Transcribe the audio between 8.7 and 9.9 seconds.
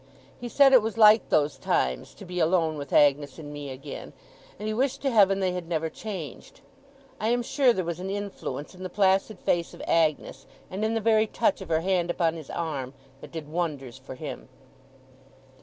in the placid face of